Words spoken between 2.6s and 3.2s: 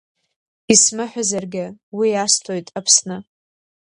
Аԥсны.